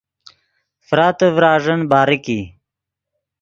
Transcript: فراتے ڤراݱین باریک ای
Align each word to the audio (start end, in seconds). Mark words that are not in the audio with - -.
فراتے 0.87 1.27
ڤراݱین 1.35 1.81
باریک 1.91 2.25
ای 2.33 2.41